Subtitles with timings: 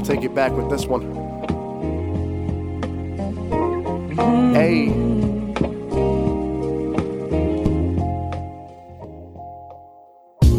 [0.00, 1.02] gonna take it back with this one.
[4.54, 4.88] Hey.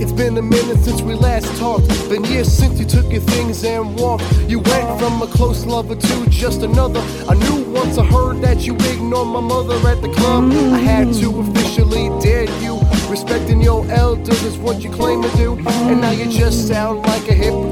[0.02, 1.88] It's been a minute since we last talked.
[2.09, 4.23] Been years since you took your things and walked.
[4.48, 7.02] You went from a close lover to just another.
[7.28, 10.52] I knew once I heard that you ignored my mother at the club.
[10.52, 12.80] I had to officially dare you.
[13.09, 15.58] Respecting your elders is what you claim to do.
[15.67, 17.70] And now you just sound like a hypocrite.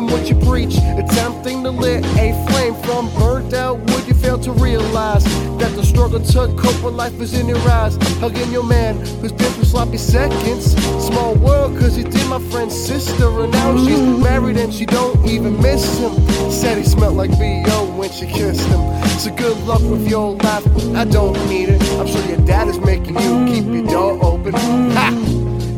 [0.00, 4.08] What you preach, attempting to lit a flame from burnt out wood.
[4.08, 5.24] You fail to realize
[5.58, 7.96] that the struggle to cope with life is in your eyes.
[8.18, 10.74] Hugging your man who's been through sloppy seconds.
[11.04, 14.22] Small world, cause he did my friend's sister, and now she's mm-hmm.
[14.22, 16.12] married and she don't even miss him.
[16.50, 17.94] Said he smelled like B.O.
[17.96, 18.80] when she kissed him.
[19.18, 21.82] So good luck with your life, I don't need it.
[22.00, 24.54] I'm sure your dad is making you keep your door open.
[24.54, 25.19] Ha!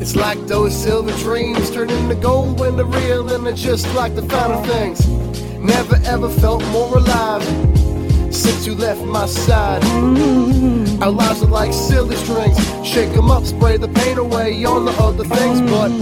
[0.03, 4.17] It's like those silver dreams turn into gold when they're real, and they're just like
[4.17, 5.07] the finer things.
[5.61, 7.45] Never ever felt more alive
[8.35, 9.85] since you left my side.
[11.01, 12.59] Our lives are like silly strings.
[12.85, 15.93] Shake 'em up, spray the pain away on the other things, but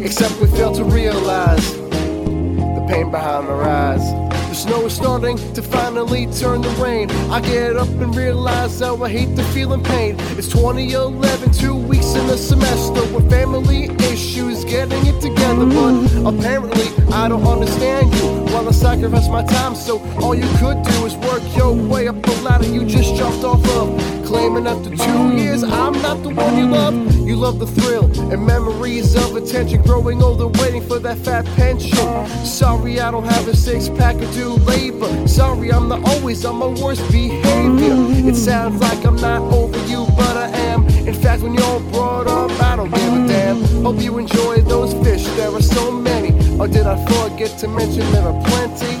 [0.00, 4.29] except we fail to realize the pain behind our eyes.
[4.50, 7.08] The snow is starting to finally turn to rain.
[7.30, 10.16] I get up and realize how I hate the feeling pain.
[10.36, 15.66] It's 2011, two weeks in the semester with family issues, getting it together.
[15.66, 18.52] But apparently, I don't understand you.
[18.52, 22.20] While I sacrifice my time, so all you could do is work your way up
[22.20, 23.96] the ladder you just jumped off of.
[24.26, 27.09] Claiming after two years, I'm not the one you love.
[27.40, 32.26] Love the thrill and memories of attention, growing older, waiting for that fat pension.
[32.44, 35.26] Sorry, I don't have a six pack or do labor.
[35.26, 37.96] Sorry, I'm not always on my worst behavior.
[38.28, 40.86] It sounds like I'm not over you, but I am.
[41.08, 43.64] In fact, when you're brought up, I don't give a damn.
[43.84, 46.32] Hope you enjoy those fish, there are so many.
[46.60, 48.96] Or did I forget to mention there are plenty?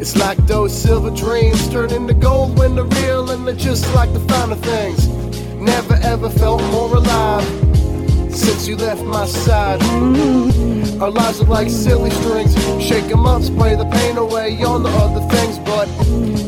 [0.00, 4.12] It's like those silver dreams turn into gold when they're real, and they're just like
[4.12, 5.06] the finer things.
[5.60, 6.59] Never ever felt
[8.70, 9.82] you left my side.
[11.02, 12.54] Our lives are like silly strings.
[12.80, 15.88] Shake 'em up, spray the pain away on the other things, but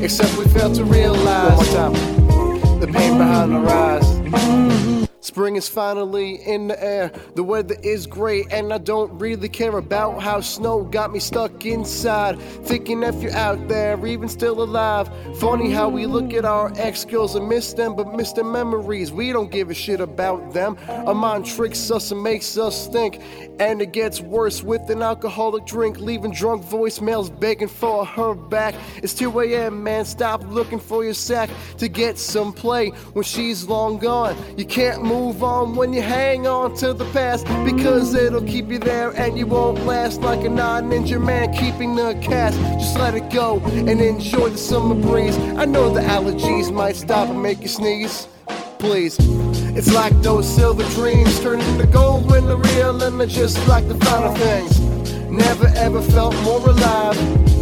[0.00, 2.80] except we fail to realize One more time.
[2.80, 4.91] the pain behind our eyes.
[5.22, 7.12] Spring is finally in the air.
[7.36, 11.64] The weather is great, and I don't really care about how snow got me stuck
[11.64, 12.40] inside.
[12.64, 15.08] Thinking if you're out there, even still alive.
[15.38, 19.12] Funny how we look at our ex girls and miss them, but miss their memories.
[19.12, 20.76] We don't give a shit about them.
[20.88, 23.20] Our mind tricks us and makes us think.
[23.60, 28.74] And it gets worse with an alcoholic drink, leaving drunk voicemails begging for her back.
[28.96, 30.04] It's 2 a.m., man.
[30.04, 34.36] Stop looking for your sack to get some play when she's long gone.
[34.58, 38.78] You can't move on when you hang on to the past because it'll keep you
[38.78, 42.58] there and you won't last like a non-ninja man keeping the cast.
[42.80, 45.36] Just let it go and enjoy the summer breeze.
[45.62, 48.26] I know the allergies might stop and make you sneeze.
[48.78, 49.16] Please.
[49.76, 53.96] It's like those silver dreams turn into gold when they're real and just like the
[54.06, 54.80] finer things.
[55.30, 57.61] Never ever felt more alive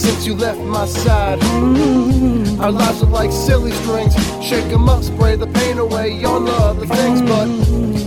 [0.00, 1.42] since you left my side.
[2.58, 4.14] Our lives are like silly strings.
[4.42, 6.12] Shake them up, spray the pain away.
[6.12, 7.48] Y'all know other things, but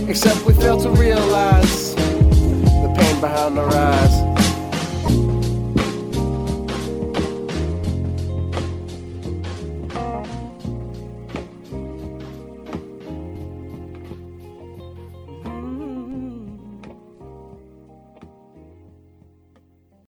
[0.08, 4.03] except we fail to realize the pain behind the ride.